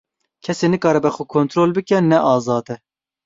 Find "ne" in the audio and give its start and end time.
2.01-2.17